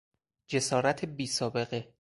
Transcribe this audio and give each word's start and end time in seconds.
جسارت 0.47 1.05
بیسابقه 1.05 1.87